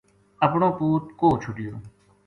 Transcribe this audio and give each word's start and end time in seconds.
اپنو 0.45 0.67
پوت 0.77 1.03
کوہ 1.19 1.33
چھوڈیو‘‘ 1.41 1.73